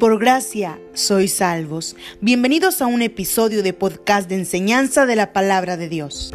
Por 0.00 0.18
gracia 0.18 0.80
sois 0.94 1.34
salvos. 1.34 1.94
Bienvenidos 2.22 2.80
a 2.80 2.86
un 2.86 3.02
episodio 3.02 3.62
de 3.62 3.74
podcast 3.74 4.30
de 4.30 4.36
enseñanza 4.36 5.04
de 5.04 5.14
la 5.14 5.34
palabra 5.34 5.76
de 5.76 5.90
Dios. 5.90 6.30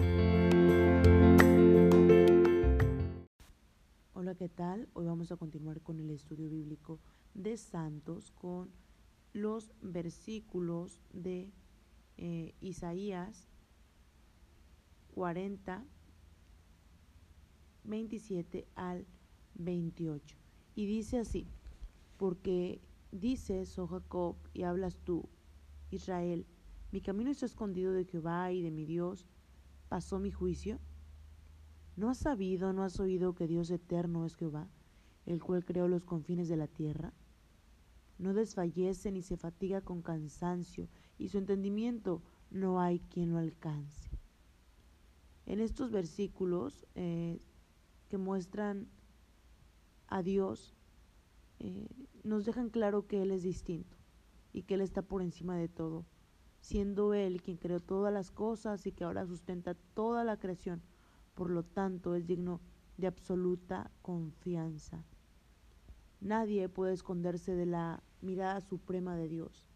Hola, 4.13 4.36
¿qué 4.36 4.49
tal? 4.49 4.88
Hoy 4.93 5.07
vamos 5.07 5.32
a 5.32 5.38
continuar 5.38 5.82
con 5.82 6.00
el 6.00 6.11
estudio 6.11 6.47
bíblico 6.47 7.00
de 7.33 7.57
Santos 7.57 8.32
con 8.39 8.70
los 9.33 9.71
versículos 9.82 11.00
de 11.11 11.50
eh, 12.18 12.54
Isaías 12.61 13.47
40, 15.16 15.84
27 17.84 18.68
al 18.75 19.07
28. 19.55 20.38
Y 20.75 20.86
dice 20.86 21.18
así, 21.18 21.47
porque 22.18 22.79
dices, 23.19 23.78
oh 23.79 23.87
Jacob, 23.87 24.36
y 24.54 24.64
hablas 24.64 24.97
tú, 24.97 25.28
Israel, 25.92 26.46
mi 26.92 27.01
camino 27.01 27.32
está 27.32 27.46
escondido 27.46 27.91
de 27.91 28.05
Jehová 28.05 28.51
y 28.51 28.61
de 28.61 28.71
mi 28.71 28.86
Dios, 28.86 29.28
pasó 29.89 30.19
mi 30.19 30.32
juicio. 30.32 30.79
¿No 31.96 32.09
has 32.09 32.17
sabido, 32.17 32.73
no 32.73 32.83
has 32.83 33.00
oído 33.00 33.36
que 33.36 33.47
Dios 33.47 33.69
eterno 33.72 34.25
es 34.25 34.36
Jehová, 34.36 34.69
el 35.25 35.41
cual 35.41 35.66
creó 35.66 35.88
los 35.88 36.03
confines 36.03 36.50
de 36.50 36.58
la 36.58 36.67
tierra? 36.67 37.14
No 38.17 38.33
desfallece 38.33 39.11
ni 39.11 39.22
se 39.22 39.38
fatiga 39.38 39.81
con 39.81 40.02
cansancio, 40.02 40.88
y 41.17 41.30
su 41.30 41.38
entendimiento 41.38 42.22
no 42.52 42.80
hay 42.81 43.00
quien 43.00 43.31
lo 43.31 43.39
alcance. 43.39 44.09
En 45.45 45.59
estos 45.59 45.91
versículos 45.91 46.86
eh, 46.95 47.39
que 48.09 48.17
muestran 48.17 48.88
a 50.08 50.22
Dios, 50.22 50.75
eh, 51.59 51.88
nos 52.23 52.45
dejan 52.45 52.69
claro 52.69 53.07
que 53.07 53.21
Él 53.21 53.31
es 53.31 53.43
distinto 53.43 53.97
y 54.53 54.63
que 54.63 54.75
Él 54.75 54.81
está 54.81 55.02
por 55.02 55.21
encima 55.21 55.57
de 55.57 55.67
todo, 55.67 56.05
siendo 56.59 57.13
Él 57.13 57.41
quien 57.41 57.57
creó 57.57 57.80
todas 57.80 58.13
las 58.13 58.31
cosas 58.31 58.85
y 58.85 58.91
que 58.91 59.03
ahora 59.03 59.25
sustenta 59.25 59.75
toda 59.93 60.23
la 60.23 60.38
creación. 60.38 60.81
Por 61.33 61.49
lo 61.49 61.63
tanto, 61.63 62.15
es 62.15 62.25
digno 62.25 62.61
de 62.97 63.07
absoluta 63.07 63.91
confianza. 64.02 65.03
Nadie 66.21 66.69
puede 66.69 66.93
esconderse 66.93 67.53
de 67.53 67.65
la 67.65 68.02
mirada 68.21 68.61
suprema 68.61 69.15
de 69.15 69.27
Dios, 69.27 69.67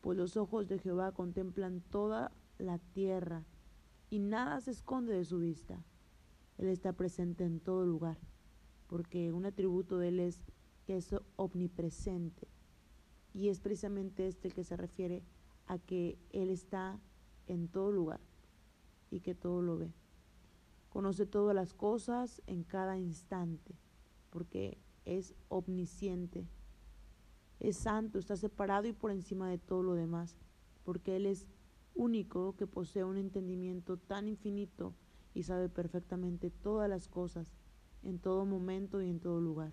pues 0.00 0.16
los 0.16 0.36
ojos 0.36 0.68
de 0.68 0.78
Jehová 0.78 1.12
contemplan 1.12 1.80
toda 1.80 2.30
la 2.58 2.78
tierra 2.78 3.44
y 4.10 4.18
nada 4.18 4.60
se 4.60 4.70
esconde 4.70 5.14
de 5.14 5.24
su 5.24 5.38
vista. 5.38 5.82
Él 6.58 6.68
está 6.68 6.92
presente 6.92 7.44
en 7.44 7.60
todo 7.60 7.86
lugar, 7.86 8.18
porque 8.86 9.32
un 9.32 9.46
atributo 9.46 9.98
de 9.98 10.08
Él 10.08 10.20
es 10.20 10.44
que 10.86 10.96
es 10.96 11.14
omnipresente. 11.36 12.48
Y 13.32 13.48
es 13.48 13.60
precisamente 13.60 14.26
este 14.26 14.48
el 14.48 14.54
que 14.54 14.64
se 14.64 14.76
refiere 14.76 15.22
a 15.66 15.78
que 15.78 16.18
Él 16.32 16.50
está 16.50 17.00
en 17.46 17.68
todo 17.68 17.92
lugar 17.92 18.20
y 19.10 19.20
que 19.20 19.34
todo 19.34 19.62
lo 19.62 19.78
ve. 19.78 19.92
Conoce 20.88 21.26
todas 21.26 21.54
las 21.54 21.72
cosas 21.72 22.42
en 22.46 22.64
cada 22.64 22.98
instante, 22.98 23.76
porque 24.30 24.78
es 25.04 25.34
omnisciente. 25.48 26.46
Es 27.60 27.76
santo, 27.76 28.18
está 28.18 28.36
separado 28.36 28.88
y 28.88 28.92
por 28.92 29.10
encima 29.10 29.48
de 29.48 29.58
todo 29.58 29.82
lo 29.82 29.94
demás, 29.94 30.36
porque 30.84 31.16
Él 31.16 31.26
es 31.26 31.46
único 31.94 32.56
que 32.56 32.66
posee 32.66 33.04
un 33.04 33.18
entendimiento 33.18 33.96
tan 33.96 34.28
infinito 34.28 34.94
y 35.34 35.42
sabe 35.42 35.68
perfectamente 35.68 36.50
todas 36.50 36.88
las 36.88 37.08
cosas, 37.08 37.52
en 38.02 38.18
todo 38.18 38.44
momento 38.46 39.02
y 39.02 39.10
en 39.10 39.20
todo 39.20 39.40
lugar. 39.40 39.72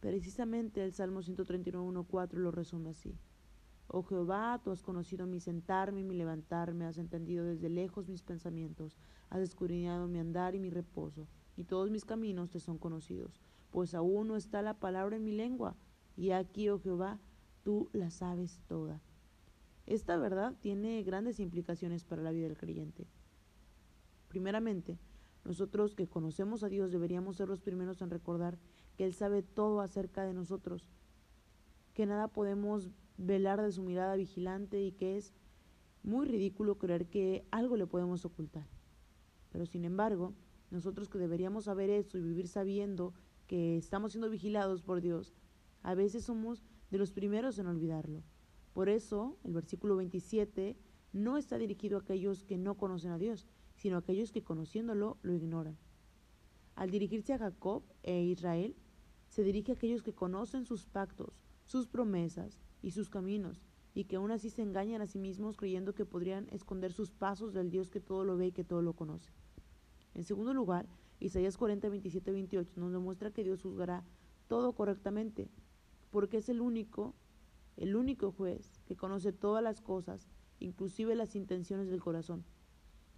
Precisamente 0.00 0.82
el 0.82 0.92
Salmo 0.92 1.20
139.1.4 1.20 2.32
lo 2.32 2.50
resume 2.50 2.90
así. 2.90 3.18
Oh 3.86 4.02
Jehová, 4.02 4.60
tú 4.62 4.70
has 4.70 4.82
conocido 4.82 5.26
mi 5.26 5.40
sentarme 5.40 6.00
y 6.00 6.04
mi 6.04 6.14
levantarme, 6.14 6.86
has 6.86 6.96
entendido 6.96 7.44
desde 7.44 7.68
lejos 7.68 8.08
mis 8.08 8.22
pensamientos, 8.22 8.96
has 9.28 9.40
escudriñado 9.40 10.06
mi 10.06 10.20
andar 10.20 10.54
y 10.54 10.60
mi 10.60 10.70
reposo, 10.70 11.26
y 11.56 11.64
todos 11.64 11.90
mis 11.90 12.04
caminos 12.04 12.50
te 12.50 12.60
son 12.60 12.78
conocidos, 12.78 13.40
pues 13.70 13.94
aún 13.94 14.28
no 14.28 14.36
está 14.36 14.62
la 14.62 14.74
palabra 14.74 15.16
en 15.16 15.24
mi 15.24 15.32
lengua, 15.32 15.76
y 16.16 16.30
aquí, 16.30 16.68
oh 16.68 16.78
Jehová, 16.78 17.18
tú 17.64 17.90
la 17.92 18.10
sabes 18.10 18.60
toda. 18.68 19.00
Esta 19.86 20.16
verdad 20.16 20.54
tiene 20.60 21.02
grandes 21.02 21.40
implicaciones 21.40 22.04
para 22.04 22.22
la 22.22 22.30
vida 22.30 22.46
del 22.46 22.56
creyente. 22.56 23.08
Primeramente, 24.28 24.98
nosotros 25.44 25.94
que 25.94 26.06
conocemos 26.06 26.62
a 26.62 26.68
Dios 26.68 26.92
deberíamos 26.92 27.36
ser 27.36 27.48
los 27.48 27.60
primeros 27.60 28.02
en 28.02 28.10
recordar 28.10 28.58
que 28.96 29.04
Él 29.04 29.14
sabe 29.14 29.42
todo 29.42 29.80
acerca 29.80 30.24
de 30.24 30.34
nosotros, 30.34 30.88
que 31.94 32.06
nada 32.06 32.28
podemos 32.28 32.90
velar 33.16 33.60
de 33.62 33.72
su 33.72 33.82
mirada 33.82 34.16
vigilante 34.16 34.82
y 34.82 34.92
que 34.92 35.16
es 35.16 35.32
muy 36.02 36.26
ridículo 36.26 36.78
creer 36.78 37.06
que 37.08 37.46
algo 37.50 37.76
le 37.76 37.86
podemos 37.86 38.24
ocultar. 38.24 38.66
Pero 39.50 39.66
sin 39.66 39.84
embargo, 39.84 40.34
nosotros 40.70 41.08
que 41.08 41.18
deberíamos 41.18 41.64
saber 41.64 41.90
esto 41.90 42.18
y 42.18 42.22
vivir 42.22 42.48
sabiendo 42.48 43.14
que 43.46 43.76
estamos 43.76 44.12
siendo 44.12 44.30
vigilados 44.30 44.82
por 44.82 45.00
Dios, 45.00 45.34
a 45.82 45.94
veces 45.94 46.24
somos 46.24 46.62
de 46.90 46.98
los 46.98 47.12
primeros 47.12 47.58
en 47.58 47.66
olvidarlo. 47.66 48.22
Por 48.72 48.88
eso, 48.88 49.36
el 49.44 49.52
versículo 49.52 49.96
27 49.96 50.76
no 51.12 51.36
está 51.36 51.58
dirigido 51.58 51.98
a 51.98 52.02
aquellos 52.02 52.44
que 52.44 52.58
no 52.58 52.76
conocen 52.76 53.10
a 53.10 53.18
Dios, 53.18 53.46
sino 53.80 53.96
aquellos 53.96 54.30
que 54.30 54.42
conociéndolo 54.42 55.16
lo 55.22 55.32
ignoran. 55.32 55.78
Al 56.74 56.90
dirigirse 56.90 57.32
a 57.32 57.38
Jacob 57.38 57.82
e 58.02 58.22
Israel, 58.24 58.76
se 59.30 59.42
dirige 59.42 59.72
a 59.72 59.74
aquellos 59.74 60.02
que 60.02 60.12
conocen 60.12 60.66
sus 60.66 60.84
pactos, 60.84 61.40
sus 61.64 61.88
promesas 61.88 62.60
y 62.82 62.90
sus 62.90 63.08
caminos, 63.08 63.62
y 63.94 64.04
que 64.04 64.16
aún 64.16 64.32
así 64.32 64.50
se 64.50 64.60
engañan 64.60 65.00
a 65.00 65.06
sí 65.06 65.18
mismos 65.18 65.56
creyendo 65.56 65.94
que 65.94 66.04
podrían 66.04 66.46
esconder 66.50 66.92
sus 66.92 67.10
pasos 67.10 67.54
del 67.54 67.70
Dios 67.70 67.88
que 67.88 68.00
todo 68.00 68.22
lo 68.26 68.36
ve 68.36 68.48
y 68.48 68.52
que 68.52 68.64
todo 68.64 68.82
lo 68.82 68.92
conoce. 68.92 69.32
En 70.12 70.24
segundo 70.24 70.52
lugar, 70.52 70.86
Isaías 71.18 71.56
40, 71.56 71.88
27, 71.88 72.32
28 72.32 72.78
nos 72.78 72.92
demuestra 72.92 73.30
que 73.30 73.44
Dios 73.44 73.62
juzgará 73.62 74.04
todo 74.46 74.74
correctamente, 74.74 75.48
porque 76.10 76.36
es 76.36 76.50
el 76.50 76.60
único, 76.60 77.14
el 77.78 77.96
único 77.96 78.30
juez 78.30 78.78
que 78.84 78.96
conoce 78.96 79.32
todas 79.32 79.64
las 79.64 79.80
cosas, 79.80 80.28
inclusive 80.58 81.14
las 81.14 81.34
intenciones 81.34 81.88
del 81.88 82.02
corazón. 82.02 82.44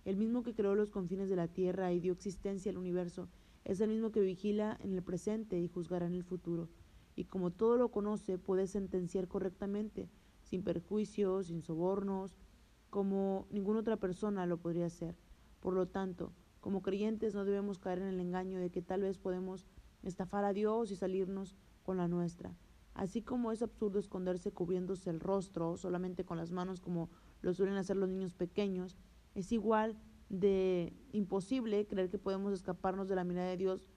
El 0.04 0.16
mismo 0.16 0.42
que 0.42 0.54
creó 0.54 0.74
los 0.74 0.90
confines 0.90 1.28
de 1.28 1.36
la 1.36 1.48
tierra 1.48 1.92
y 1.92 2.00
dio 2.00 2.12
existencia 2.12 2.70
al 2.70 2.78
universo, 2.78 3.28
es 3.64 3.80
el 3.80 3.90
mismo 3.90 4.10
que 4.10 4.20
vigila 4.20 4.76
en 4.82 4.92
el 4.94 5.02
presente 5.02 5.60
y 5.60 5.68
juzgará 5.68 6.06
en 6.06 6.14
el 6.14 6.24
futuro. 6.24 6.68
Y 7.14 7.24
como 7.24 7.50
todo 7.50 7.76
lo 7.76 7.90
conoce, 7.90 8.38
puede 8.38 8.66
sentenciar 8.66 9.28
correctamente, 9.28 10.08
sin 10.42 10.64
perjuicios, 10.64 11.46
sin 11.46 11.62
sobornos, 11.62 12.36
como 12.90 13.46
ninguna 13.50 13.80
otra 13.80 13.96
persona 13.96 14.46
lo 14.46 14.58
podría 14.58 14.86
hacer. 14.86 15.16
Por 15.60 15.74
lo 15.74 15.86
tanto, 15.86 16.32
como 16.60 16.82
creyentes 16.82 17.34
no 17.34 17.44
debemos 17.44 17.78
caer 17.78 18.00
en 18.00 18.08
el 18.08 18.20
engaño 18.20 18.58
de 18.58 18.70
que 18.70 18.82
tal 18.82 19.02
vez 19.02 19.18
podemos 19.18 19.66
estafar 20.02 20.44
a 20.44 20.52
Dios 20.52 20.90
y 20.90 20.96
salirnos 20.96 21.56
con 21.84 21.96
la 21.96 22.08
nuestra. 22.08 22.56
Así 22.94 23.22
como 23.22 23.52
es 23.52 23.62
absurdo 23.62 23.98
esconderse 23.98 24.52
cubriéndose 24.52 25.10
el 25.10 25.20
rostro 25.20 25.76
solamente 25.76 26.24
con 26.24 26.36
las 26.36 26.50
manos 26.50 26.80
como 26.80 27.08
lo 27.40 27.54
suelen 27.54 27.76
hacer 27.76 27.96
los 27.96 28.08
niños 28.08 28.34
pequeños, 28.34 28.96
es 29.34 29.52
igual 29.52 29.98
de 30.28 30.92
imposible 31.12 31.86
creer 31.86 32.10
que 32.10 32.18
podemos 32.18 32.52
escaparnos 32.52 33.08
de 33.08 33.16
la 33.16 33.24
mirada 33.24 33.50
de 33.50 33.56
Dios 33.56 33.88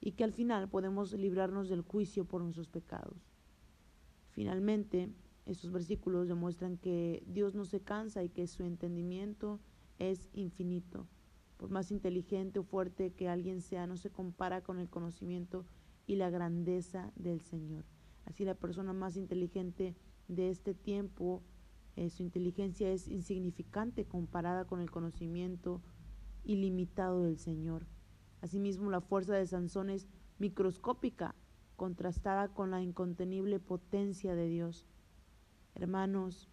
y 0.00 0.12
que 0.12 0.24
al 0.24 0.32
final 0.32 0.68
podemos 0.68 1.12
librarnos 1.12 1.68
del 1.68 1.82
juicio 1.82 2.24
por 2.24 2.42
nuestros 2.42 2.68
pecados. 2.68 3.30
Finalmente, 4.30 5.10
estos 5.46 5.70
versículos 5.70 6.28
demuestran 6.28 6.76
que 6.76 7.22
Dios 7.26 7.54
no 7.54 7.64
se 7.64 7.80
cansa 7.80 8.22
y 8.24 8.28
que 8.28 8.46
su 8.46 8.64
entendimiento 8.64 9.60
es 9.98 10.28
infinito. 10.34 11.06
Por 11.56 11.70
más 11.70 11.90
inteligente 11.90 12.58
o 12.58 12.64
fuerte 12.64 13.12
que 13.12 13.28
alguien 13.28 13.62
sea, 13.62 13.86
no 13.86 13.96
se 13.96 14.10
compara 14.10 14.62
con 14.62 14.78
el 14.78 14.90
conocimiento 14.90 15.64
y 16.06 16.16
la 16.16 16.30
grandeza 16.30 17.12
del 17.16 17.40
Señor. 17.40 17.84
Así 18.26 18.44
la 18.44 18.54
persona 18.54 18.92
más 18.92 19.16
inteligente 19.16 19.94
de 20.28 20.50
este 20.50 20.74
tiempo 20.74 21.42
eh, 21.96 22.10
su 22.10 22.22
inteligencia 22.22 22.90
es 22.90 23.08
insignificante 23.08 24.04
comparada 24.04 24.66
con 24.66 24.80
el 24.80 24.90
conocimiento 24.90 25.82
ilimitado 26.44 27.22
del 27.22 27.38
Señor. 27.38 27.86
Asimismo, 28.42 28.90
la 28.90 29.00
fuerza 29.00 29.34
de 29.34 29.46
Sansón 29.46 29.90
es 29.90 30.06
microscópica, 30.38 31.34
contrastada 31.74 32.48
con 32.48 32.70
la 32.70 32.82
incontenible 32.82 33.60
potencia 33.60 34.34
de 34.34 34.48
Dios. 34.48 34.86
Hermanos, 35.74 36.48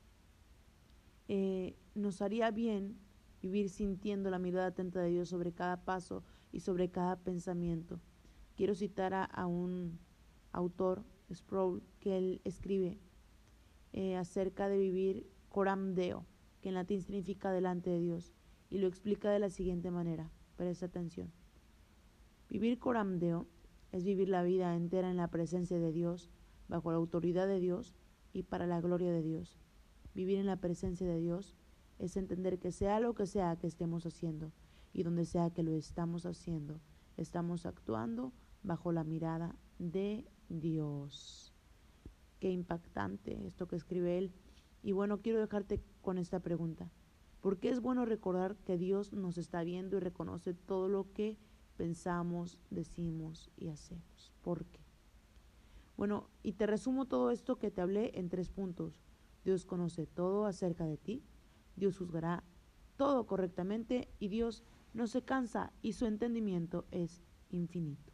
eh, 1.27 1.77
nos 1.95 2.21
haría 2.21 2.51
bien 2.51 2.97
vivir 3.41 3.69
sintiendo 3.69 4.29
la 4.29 4.39
mirada 4.39 4.67
atenta 4.67 5.01
de 5.01 5.09
Dios 5.09 5.29
sobre 5.29 5.51
cada 5.51 5.83
paso 5.83 6.23
y 6.51 6.61
sobre 6.61 6.89
cada 6.89 7.17
pensamiento. 7.17 7.99
Quiero 8.55 8.75
citar 8.75 9.13
a, 9.13 9.47
un 9.47 9.99
autor, 10.51 11.03
Sproul, 11.33 11.83
que 11.99 12.17
él 12.17 12.41
escribe 12.43 12.99
eh, 13.93 14.15
acerca 14.15 14.67
de 14.67 14.77
vivir 14.77 15.27
coram 15.49 15.93
deo, 15.93 16.25
que 16.61 16.69
en 16.69 16.75
latín 16.75 17.01
significa 17.01 17.51
delante 17.51 17.89
de 17.89 17.99
Dios, 17.99 18.33
y 18.69 18.79
lo 18.79 18.87
explica 18.87 19.29
de 19.29 19.39
la 19.39 19.49
siguiente 19.49 19.91
manera. 19.91 20.31
Presta 20.57 20.87
atención. 20.87 21.31
Vivir 22.49 22.79
coram 22.79 23.19
deo 23.19 23.47
es 23.91 24.03
vivir 24.03 24.29
la 24.29 24.43
vida 24.43 24.75
entera 24.75 25.09
en 25.09 25.17
la 25.17 25.29
presencia 25.29 25.79
de 25.79 25.91
Dios, 25.91 26.29
bajo 26.67 26.91
la 26.91 26.97
autoridad 26.97 27.47
de 27.47 27.59
Dios, 27.59 27.95
y 28.33 28.43
para 28.43 28.65
la 28.65 28.81
gloria 28.81 29.11
de 29.11 29.21
Dios. 29.21 29.59
Vivir 30.15 30.39
en 30.39 30.47
la 30.47 30.57
presencia 30.57 31.07
de 31.07 31.19
Dios 31.19 31.55
es 31.99 32.17
entender 32.17 32.59
que 32.59 32.71
sea 32.71 32.99
lo 32.99 33.13
que 33.13 33.27
sea 33.27 33.55
que 33.55 33.67
estemos 33.67 34.05
haciendo 34.05 34.51
y 34.91 35.03
donde 35.03 35.25
sea 35.25 35.51
que 35.51 35.63
lo 35.63 35.73
estamos 35.75 36.25
haciendo, 36.25 36.79
estamos 37.17 37.65
actuando 37.65 38.33
bajo 38.63 38.91
la 38.91 39.03
mirada 39.03 39.55
de 39.79 40.25
Dios. 40.49 41.52
Qué 42.43 42.51
impactante 42.51 43.47
esto 43.47 43.69
que 43.69 43.77
escribe 43.77 44.17
él. 44.17 44.33
Y 44.81 44.91
bueno, 44.91 45.21
quiero 45.21 45.39
dejarte 45.39 45.81
con 46.01 46.17
esta 46.17 46.41
pregunta. 46.41 46.91
¿Por 47.39 47.57
qué 47.57 47.69
es 47.69 47.79
bueno 47.79 48.03
recordar 48.03 48.57
que 48.65 48.77
Dios 48.77 49.13
nos 49.13 49.37
está 49.37 49.63
viendo 49.63 49.95
y 49.95 50.01
reconoce 50.01 50.53
todo 50.53 50.89
lo 50.89 51.09
que 51.13 51.37
pensamos, 51.77 52.59
decimos 52.69 53.49
y 53.55 53.69
hacemos? 53.69 54.33
¿Por 54.41 54.65
qué? 54.65 54.81
Bueno, 55.95 56.27
y 56.43 56.51
te 56.51 56.67
resumo 56.67 57.05
todo 57.05 57.31
esto 57.31 57.59
que 57.59 57.71
te 57.71 57.79
hablé 57.79 58.11
en 58.19 58.27
tres 58.27 58.49
puntos. 58.49 59.05
Dios 59.45 59.65
conoce 59.65 60.05
todo 60.05 60.45
acerca 60.45 60.83
de 60.83 60.97
ti, 60.97 61.23
Dios 61.77 61.97
juzgará 61.97 62.43
todo 62.97 63.25
correctamente 63.25 64.09
y 64.19 64.27
Dios 64.27 64.65
no 64.93 65.07
se 65.07 65.21
cansa 65.21 65.71
y 65.81 65.93
su 65.93 66.07
entendimiento 66.07 66.83
es 66.91 67.23
infinito. 67.51 68.12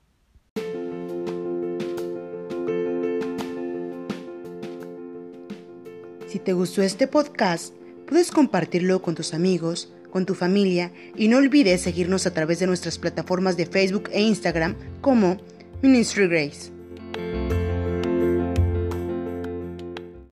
Si 6.29 6.37
te 6.37 6.53
gustó 6.53 6.83
este 6.83 7.07
podcast, 7.07 7.73
puedes 8.07 8.29
compartirlo 8.29 9.01
con 9.01 9.15
tus 9.15 9.33
amigos, 9.33 9.91
con 10.11 10.27
tu 10.27 10.35
familia 10.35 10.91
y 11.15 11.27
no 11.27 11.37
olvides 11.37 11.81
seguirnos 11.81 12.27
a 12.27 12.33
través 12.35 12.59
de 12.59 12.67
nuestras 12.67 12.99
plataformas 12.99 13.57
de 13.57 13.65
Facebook 13.65 14.11
e 14.11 14.21
Instagram 14.21 14.75
como 15.01 15.37
Ministry 15.81 16.27
Grace. 16.27 16.78